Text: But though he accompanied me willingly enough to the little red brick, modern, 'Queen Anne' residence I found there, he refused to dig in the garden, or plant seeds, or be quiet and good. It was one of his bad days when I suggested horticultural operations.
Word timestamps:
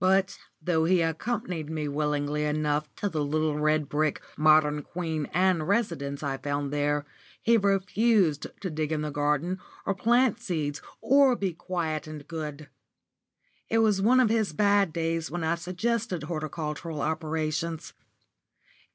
But 0.00 0.38
though 0.60 0.84
he 0.84 1.00
accompanied 1.00 1.70
me 1.70 1.88
willingly 1.88 2.44
enough 2.44 2.94
to 2.96 3.08
the 3.08 3.24
little 3.24 3.56
red 3.58 3.88
brick, 3.88 4.20
modern, 4.36 4.82
'Queen 4.82 5.24
Anne' 5.32 5.62
residence 5.62 6.22
I 6.22 6.36
found 6.36 6.70
there, 6.74 7.06
he 7.40 7.56
refused 7.56 8.48
to 8.60 8.68
dig 8.68 8.92
in 8.92 9.00
the 9.00 9.10
garden, 9.10 9.58
or 9.86 9.94
plant 9.94 10.40
seeds, 10.42 10.82
or 11.00 11.34
be 11.36 11.54
quiet 11.54 12.06
and 12.06 12.28
good. 12.28 12.68
It 13.70 13.78
was 13.78 14.02
one 14.02 14.20
of 14.20 14.28
his 14.28 14.52
bad 14.52 14.92
days 14.92 15.30
when 15.30 15.42
I 15.42 15.54
suggested 15.54 16.24
horticultural 16.24 17.00
operations. 17.00 17.94